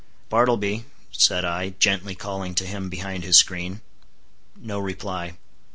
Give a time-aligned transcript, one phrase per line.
[0.29, 3.81] "Bartleby," said I, gently calling to him behind his screen.
[4.55, 5.37] No reply.